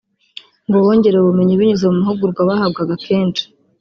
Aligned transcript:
ngo 0.67 0.77
bongerewe 0.83 1.23
ubumenyi 1.23 1.59
binyuze 1.59 1.85
mu 1.89 1.97
mahugurwa 1.99 2.41
bahabwaga 2.49 2.93
kenshi 3.05 3.43